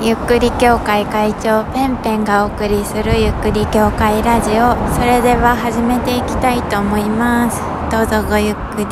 [0.00, 7.60] ゆっくり協会会長ペンペンがお送りするゆっくり協会ラジオそれでは始めていきたいと思います。
[7.90, 8.86] どうぞごゆっくり。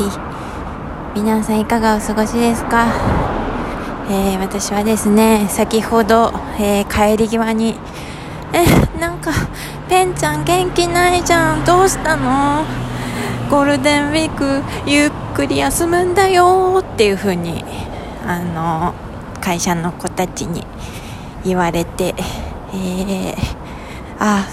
[1.14, 2.86] 皆さんいかがお過ごしですか、
[4.10, 7.76] えー、私はですね先ほど、えー、帰り際に
[8.52, 8.64] え
[9.00, 9.32] なんか
[9.88, 12.64] ペンちゃん元気ないじゃんどうしたの？
[13.50, 17.64] ゴールデンウィークゆっくり休むんだよっていう風に
[18.24, 18.94] あの
[19.40, 20.64] 会社の子たちに
[21.44, 22.14] 言われて、
[22.74, 23.36] えー、
[24.18, 24.46] あ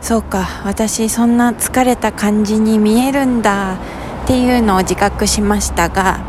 [0.00, 3.74] そうか私そんな疲れた感じに見えるんだ
[4.24, 6.20] っていうのを自覚しましたが、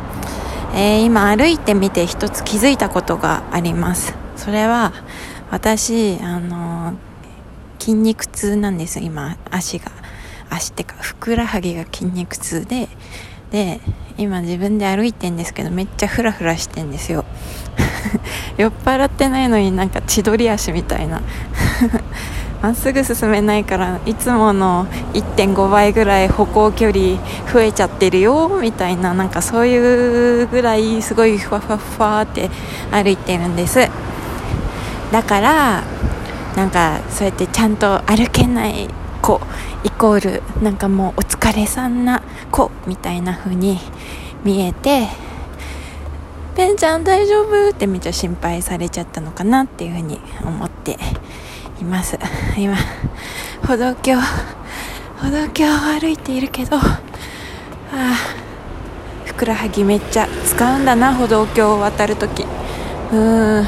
[0.74, 4.16] えー、今歩いてみて一つ気づいたことがあります。
[4.36, 4.94] それは
[5.50, 6.94] 私あの
[7.80, 9.92] 筋肉痛なんです今足が。
[10.50, 12.88] 足ってかふくらはぎが筋肉痛で
[13.52, 13.80] で
[14.18, 17.26] 今自分で歩いてんですけどめっちゃフラフラしてんですよ。
[18.58, 21.22] 酔っ払ってないのになんか千鳥足みたいな。
[22.62, 27.20] まっすぐ進めないからいつもの1.5倍ぐらい歩行距離
[27.54, 29.14] 増えちゃってるよみたいな。
[29.14, 32.50] なんかそういうぐらいすごいふわふわふわって
[32.92, 33.88] 歩いてるんです。
[35.12, 35.84] だから
[36.56, 38.90] なんかそうやってちゃんと歩けない
[39.22, 39.40] 子
[39.84, 43.80] イコールなんかもうお疲れさんな子みたいな風に
[44.44, 45.08] 見えて
[46.58, 50.98] ペンちゃん大丈夫ってめっちゃ心配されちゃったのかなっていう風に思って
[51.80, 52.18] います。
[52.58, 52.76] 今
[53.68, 56.82] 歩道橋歩道橋を歩いているけどあ
[59.26, 62.42] ふくらはぎめっちゃ使うんだな歩道橋を渡るとき
[63.12, 63.68] うーん今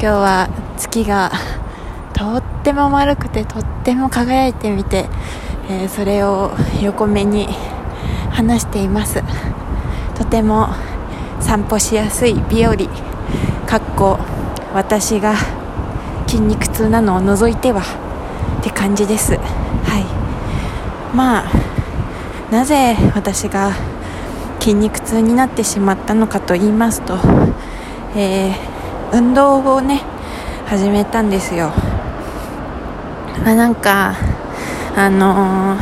[0.00, 1.30] 日は月が
[2.14, 5.04] とっても丸くてとっても輝いてみて、
[5.68, 7.50] えー、それを横目に
[8.30, 9.22] 話しています。
[10.14, 10.70] とても
[11.40, 12.76] 散歩しやすい日和
[13.66, 14.18] かっこ
[14.74, 15.34] 私が
[16.26, 17.82] 筋肉痛なのを除いては
[18.60, 19.32] って感じです。
[19.34, 19.38] は
[19.98, 21.16] い。
[21.16, 21.50] まあ
[22.50, 23.72] なぜ私が
[24.60, 27.18] 筋肉痛になってしまったのかと言いますと、
[28.16, 28.54] えー、
[29.12, 30.02] 運動をね
[30.66, 31.72] 始めたんですよ。
[33.44, 34.14] まあ、なんか
[34.96, 35.76] あの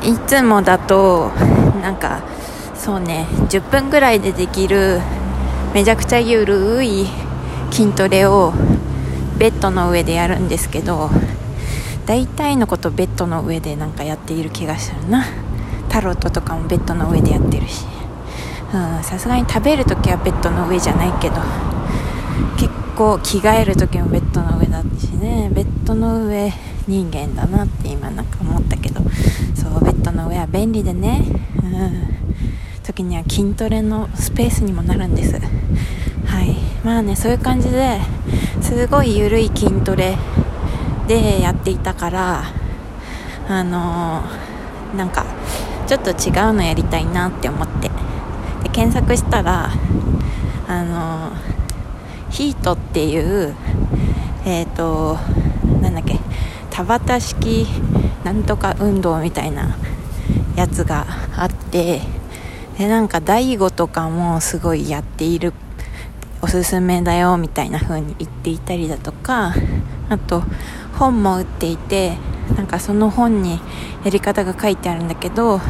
[0.00, 1.30] ー、いつもだと
[1.82, 2.22] なんか
[2.82, 3.28] そうね。
[3.48, 5.00] 10分ぐらいでできる
[5.72, 7.06] めちゃくちゃゆるい
[7.70, 8.52] 筋トレを
[9.38, 11.08] ベッドの上でやるんですけど
[12.06, 15.24] 大体のことベッドの上でなんかやっている気がするな。
[15.90, 17.86] タロットとかもベッドの上でやってるし。
[19.02, 21.36] さすがに食べるときはベッドの上じゃないけど
[22.56, 25.48] 結構着替える時もベッドの上だったしね。
[25.54, 26.52] ベッドの上
[26.88, 29.02] 人間だなって今なんか思ったけど。
[29.54, 31.24] そうベッドの上は便利でね。
[31.62, 32.21] うん。
[32.82, 35.38] 時には筋トレのスペースにもなるんです。
[36.26, 36.54] はい。
[36.84, 38.00] まあねそういう感じで
[38.60, 40.16] すごい緩い筋トレ
[41.06, 42.42] でやっていたから
[43.48, 45.24] あのー、なんか
[45.86, 47.90] ちょっと違うのやりたいなって思って。
[48.62, 49.70] で検索したら
[50.68, 51.52] あのー
[52.32, 53.54] ヒートっていう
[54.46, 55.18] えっ、ー、と
[55.82, 56.18] なんだっけ
[56.70, 57.66] 田畑式
[58.24, 59.76] なんとか運動みたいな
[60.56, 61.06] やつが
[61.36, 62.00] あって
[62.82, 65.52] でなんか大悟とかもすごいやっている
[66.40, 69.54] おすすめだよみたいな風に言っていたりだとか
[70.08, 70.42] あと
[70.98, 72.16] 本も売っていて
[72.56, 73.60] なんかその本に
[74.02, 75.60] やり方が書いてあるんだけど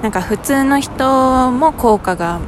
[0.00, 2.40] なんか普通の人も効果が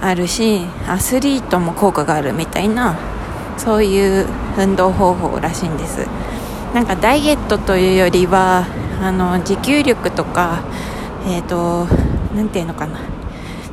[0.00, 2.98] あるしアスリートも効果があるみたいな
[3.58, 4.26] そういう
[4.56, 6.06] 運動方法らしいんです。
[6.72, 8.66] なんかダイエットというよりは
[9.02, 10.62] あの持久力とか
[11.26, 11.86] えっ、ー、と
[12.34, 13.15] 何ていうのかな。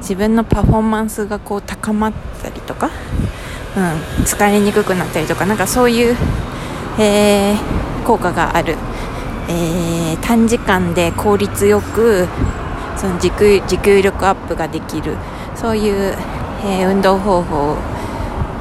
[0.04, 2.90] 自分のパフォーマンスがこう高まったりとか、
[3.78, 3.84] うん、
[4.26, 6.16] 疲れにくくなったりとかなんかそういう、
[7.00, 8.76] えー、効果がある、
[9.50, 12.28] えー、短時間で効率よく
[12.98, 15.16] その持久持久力アップができる。
[15.56, 16.14] そういう、
[16.66, 17.76] えー、運動方法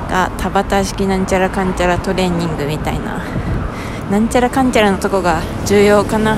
[0.09, 3.25] が田畑式なんちゃらかんちゃらトレーニングみたいな。
[4.11, 6.37] なんちゃらかんちゃらのとこが重要かな。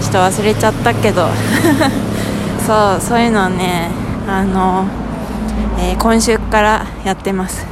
[0.00, 1.28] ちょっと忘れちゃったけど。
[2.66, 4.86] そうそういうのはねあの、
[5.80, 7.66] えー、今週からやってます。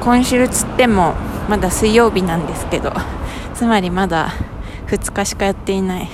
[0.00, 1.14] 今週つっても
[1.48, 2.92] まだ水曜日なんですけど
[3.54, 4.28] つまりまだ
[4.88, 6.08] 2日しかやっていない。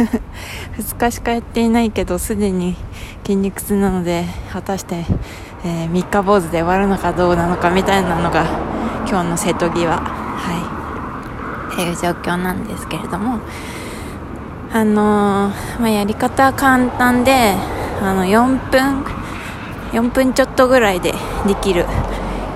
[0.78, 2.76] 2日しかやっていないけどすでに
[3.22, 5.06] 筋肉痛なので果たして、
[5.64, 8.44] えー、3日坊主で終わるのかどうなのかみたいなのが
[9.08, 9.96] 今日の瀬戸際は
[11.70, 13.38] いっていう状況なんですけれども
[14.72, 17.54] あのー、まあ、やり方は簡単で
[18.00, 19.04] あの4分
[19.92, 21.12] 4分ちょっとぐらいで
[21.46, 21.86] できる、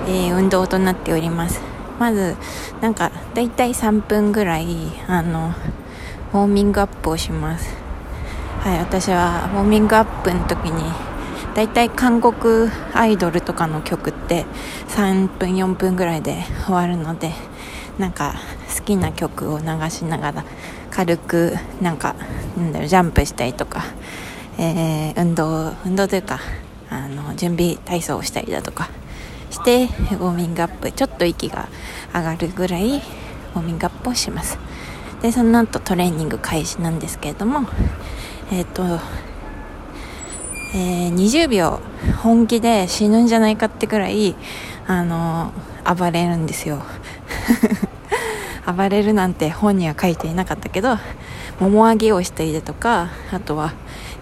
[0.07, 1.61] えー、運動となっております。
[1.99, 2.35] まず
[2.81, 4.67] なんかだいたい3分ぐらい
[5.07, 5.53] あの
[6.33, 7.75] ウォーミングアップをします。
[8.61, 10.83] はい私はウォーミングアップの時に
[11.55, 14.45] だいたい韓国アイドルとかの曲って
[14.89, 17.31] 3分4分ぐらいで終わるので
[17.97, 18.35] なんか
[18.77, 20.45] 好きな曲を流しながら
[20.91, 22.15] 軽くなんか
[22.57, 23.83] なんだろうジャンプしたりとか、
[24.61, 26.41] えー、運動運動というか
[26.89, 28.89] あの準備体操をしたりだとか
[29.49, 31.69] してウォーミングアップちょっと息が
[32.13, 34.59] 上がるぐらいウォーミングアップをします。
[35.21, 37.67] でその後トレーニング開始なんですけれども
[38.51, 38.99] えっ、ー、と
[40.71, 41.79] えー、20秒
[42.21, 44.35] 本気で死ぬんじゃないかってくらい
[44.85, 45.51] あの
[45.83, 46.83] 暴れるんですよ。
[48.77, 50.97] 暴れるなんて本には書いていなかったけど
[51.59, 53.73] もも上げをしたりだとかあとは、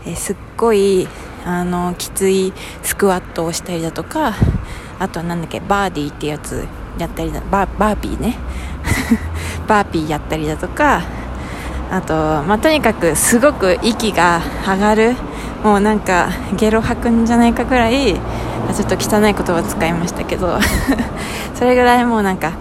[0.07, 1.07] え、すっごい
[1.45, 4.36] あのきついスクワットをしたりだとか
[5.00, 6.65] あとはなんだっけバーディーってやつ
[6.98, 8.36] やったりだババーピーね。
[9.68, 11.04] バーピーやったりだとか
[11.92, 12.13] あと、
[12.44, 15.15] まあ、とにかくすごく息が上がる。
[15.63, 20.60] もうなんかゲロ吐くんじゃないかぐらいちょっと汚い言葉使いましたけど
[21.56, 22.51] それぐらいもうなんか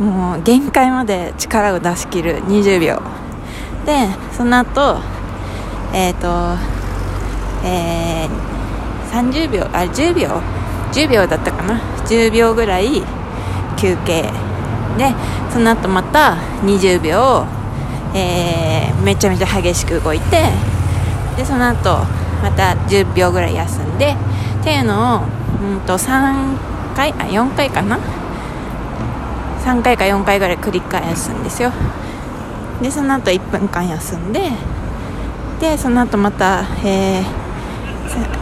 [0.00, 2.42] もう限界まで力を出し切る。
[2.46, 3.00] 20秒。
[3.86, 4.98] でその後
[5.92, 6.79] えっ、ー、と
[7.64, 8.30] えー、
[9.10, 10.40] 30秒あ10秒
[10.92, 13.02] 10秒だったかな？10秒ぐらい
[13.76, 14.30] 休憩。
[14.98, 15.14] で
[15.52, 17.46] その後また20秒、
[18.14, 20.42] えー、めちゃめちゃ激しく動いて
[21.36, 21.98] でその後
[22.42, 24.16] また10秒ぐらい休んで
[24.60, 25.22] っていうのを、
[25.62, 26.56] うんと3
[26.96, 27.98] 回あ4回かな
[29.64, 31.72] ？3回か4回ぐらい繰り返すんですよ。
[32.82, 34.50] でその後1分間休んで
[35.60, 37.39] でその後また、えー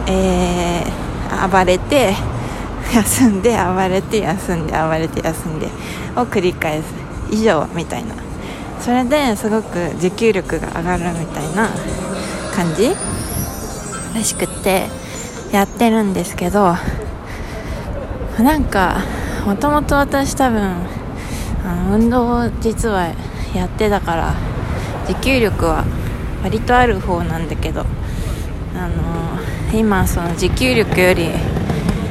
[0.07, 2.13] えー、暴れて
[2.93, 5.67] 休んで暴れて休んで暴れて休んで
[6.15, 6.85] を繰り返す
[7.31, 8.29] 以上みたいな。
[8.79, 11.69] それですごく持久力が上がるみたいな
[12.55, 12.91] 感じ
[14.15, 14.87] らしくって
[15.51, 16.75] やってるんですけど
[18.39, 19.03] なんか
[19.45, 20.75] もともと私多分
[21.91, 23.13] 運動を実は
[23.53, 24.33] やってたから
[25.07, 25.83] 持久力は
[26.43, 29.38] 割とある方なんだけどあの
[29.73, 31.29] 今その持久力より、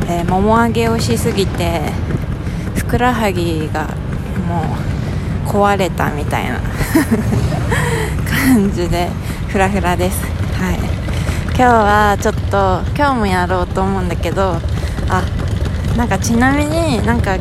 [0.09, 1.81] えー、もも上げをしすぎて
[2.77, 3.89] ふくらはぎが
[4.47, 4.63] も
[5.45, 6.61] う壊れたみたいな
[8.47, 9.09] 感じで
[9.49, 10.21] フラフラです。
[10.61, 10.99] はい。
[11.59, 14.61] 今日はちょっと今日もやろうと思うんだけど
[15.09, 15.25] あ
[15.97, 17.37] なんかちなみになんか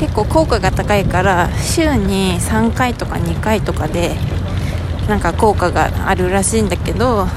[0.00, 4.16] 結構効果が高いから週に3回とか2回とかで
[5.08, 7.28] なんか効果があるらしいんだけど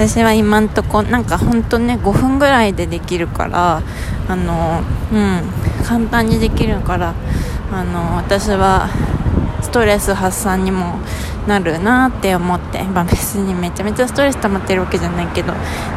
[0.00, 3.82] 私は今んとこなんかほんとね5分ぐらいでできるから
[4.28, 4.80] あの
[5.12, 5.42] うん
[5.84, 7.14] 簡単にできるから
[7.70, 8.88] あの私は
[9.60, 10.98] ストレス発散にも
[11.46, 15.52] なるなって思って、まあ、別にめちゃめちゃストレス溜まってるわけじゃないけど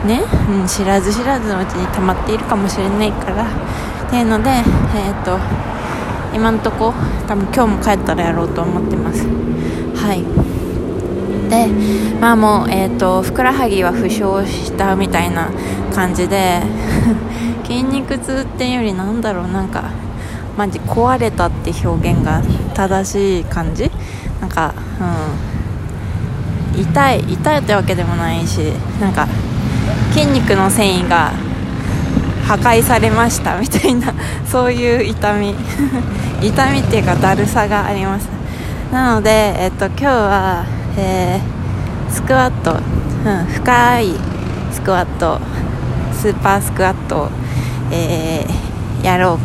[0.05, 3.47] ね、うん、知らず知らずのうちに溜まっているかもしれないから。
[4.13, 5.39] っていうので、えーと、
[6.35, 6.93] 今んとこ
[7.27, 9.25] 多分今日も帰ったらやろうと思ってます。
[9.95, 10.62] はい。
[11.53, 11.67] で
[12.19, 15.51] まあもう、えーと、ふくらはぎは負傷したみたいな
[15.93, 16.61] 感じで
[17.63, 19.83] 筋肉痛っていうよりなんだろうなんか
[20.57, 22.41] マジ壊れたって表現が
[22.73, 23.91] 正しい感じ？
[24.41, 24.73] なんか、
[26.75, 28.59] うん、痛い痛いってわけでもないし
[28.99, 29.27] なんか
[30.11, 31.31] 筋肉の繊維が
[32.47, 34.13] 破壊されましたみたいな
[34.49, 35.55] そういう痛み。
[36.41, 38.27] 痛みっていうかだるさがあります。
[38.91, 40.65] なので、えっと、今日は、
[40.97, 44.13] えー、スクワット、うん、深い
[44.71, 45.39] スクワット。
[46.13, 47.23] スーパースクワット。
[47.23, 47.29] を、
[47.91, 49.39] えー、やろ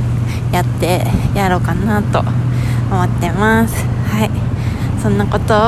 [0.52, 0.54] う。
[0.54, 1.02] やって
[1.34, 2.20] やろうかなと
[2.90, 3.74] 思ってます。
[4.10, 4.30] はい。
[5.02, 5.58] そんなことを、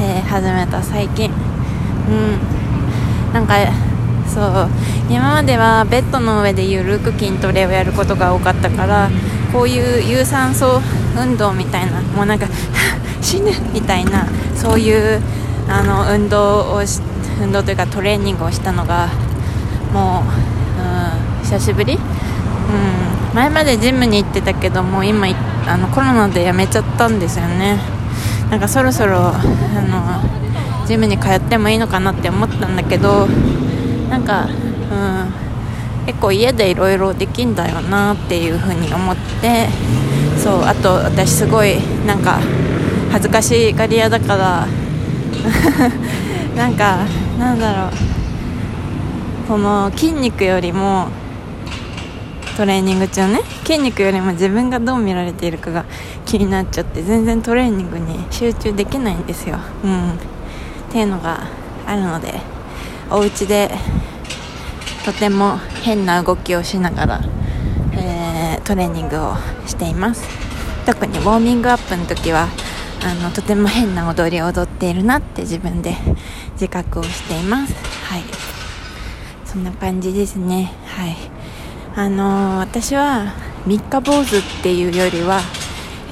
[0.00, 1.30] えー、始めた最近。
[2.08, 3.32] うん。
[3.32, 3.54] なんか
[4.26, 4.68] そう。
[5.10, 9.08] 今まではベッドの上でゆるく筋トレをやることが多かったから
[9.52, 10.82] こういう有酸素
[11.16, 12.46] 運動みたいなもうなんか
[13.20, 15.20] 死ぬみたいなそういう
[15.68, 16.82] あの運動を
[17.40, 19.08] 運動というかトレーニングをしたのが
[19.92, 25.28] もう、うん、久しぶり、うん、前までジムに行ってたけども今
[25.66, 27.78] あのコロナで辞めちゃったんですよね。
[28.50, 29.32] なんかそろそろあ
[30.82, 33.26] のジムに通ってもいいのかなって思ったんだけど
[34.08, 39.68] なんか、うん、結構家でいろいろできんだよなっていうふうに思って
[40.38, 42.40] そうあと私すごいなんか
[43.10, 44.66] 恥ずかしがり屋だから。
[46.56, 46.98] なんか
[47.38, 47.90] なんだろう。
[49.48, 51.08] この筋肉よりも
[52.56, 53.40] トレーニング中ね。
[53.64, 55.84] 筋肉よりも自分がどう見られているかが
[56.26, 59.58] 気になっちゃって全然トレーニングに集中できないんですよ。
[59.84, 60.10] うん。
[60.10, 61.44] っていうのが
[61.86, 62.40] あるので
[63.10, 63.70] お家で
[65.04, 67.20] とても変な動きをしながら、
[67.92, 69.34] えー、トレーニングを
[69.66, 70.22] しています。
[70.84, 72.48] 特にウォーミングアップの時は
[73.08, 75.96] あのとても変な踊りを踊っているなって自分で
[76.52, 77.72] 自覚をしています。
[78.04, 78.22] はい。
[79.46, 80.74] そんな感じですね。
[80.84, 81.16] はい。
[81.96, 83.32] あの、私は
[83.66, 85.40] 三日坊主っていうよりは、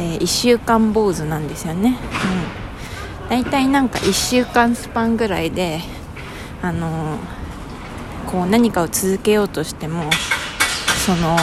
[0.00, 1.98] えー、1週間坊主なんですよね。
[3.20, 3.28] うん。
[3.28, 5.80] 大体なんか1週間スパンぐらいで
[6.62, 7.18] あの、
[8.26, 10.08] こう何かを続けようとしても
[11.04, 11.36] その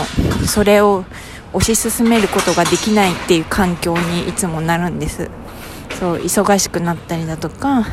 [0.48, 1.06] それを
[1.54, 5.30] 推し進めることができないっていう環境にいつもなるんです。
[6.00, 7.86] そう忙しくなったりだとか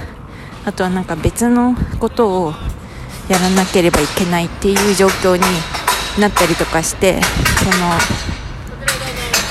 [0.64, 2.52] あとはなんか別のことを
[3.28, 5.42] やらなければいけないっていう状況に
[6.20, 7.92] なったりとかしてその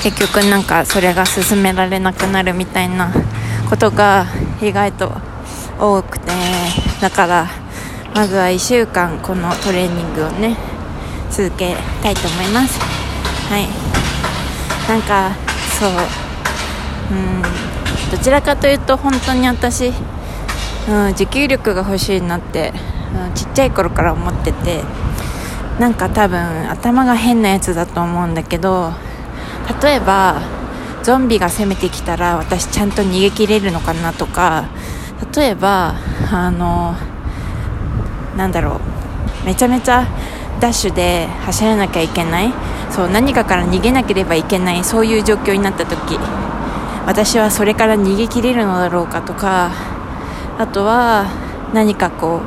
[0.02, 3.12] 結局なんかそれが進められなくなるみたいな
[3.68, 4.26] ことが
[4.62, 5.12] 意外と
[5.78, 6.32] 多くて
[7.00, 7.48] だから
[8.14, 10.56] まずは1週間このトレーニングをね
[11.30, 12.78] 続けたいと思います。
[13.48, 13.68] はい。
[14.88, 15.30] なんか
[15.78, 15.90] そう
[17.12, 17.49] うん。
[18.10, 19.92] どちらかというと本当に私、
[20.88, 22.72] うん、持久力が欲しいなって、
[23.28, 24.82] うん、ちっちゃい頃から思ってて
[25.78, 28.92] なんか多分頭が変なやつだと思うんだけど
[29.82, 30.42] 例えば
[31.02, 34.68] ゾンビが攻めてきたら私ちゃんと逃げ切れるのかなとか
[35.34, 35.94] 例えば
[36.30, 36.94] あの
[38.36, 38.80] なんだろ
[39.42, 40.06] うめちゃめちゃ
[40.60, 42.52] ダッシュで走らなきゃいけない
[42.90, 46.18] そう何かから逃げなければいけないそういう状況になった時
[47.06, 49.70] 私はそれから逃げ切れるのだろうかとか
[50.58, 51.26] あとは
[51.72, 52.40] 何かこ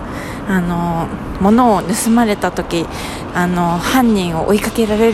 [0.48, 1.08] うあの
[1.42, 2.86] 物を盗まれた時
[3.34, 5.12] あの犯人を追いかけられる